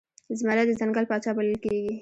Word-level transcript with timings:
زمری 0.39 0.63
د 0.67 0.71
ځنګل 0.79 1.05
پاچا 1.09 1.31
بلل 1.37 1.57
کیږي 1.63 1.89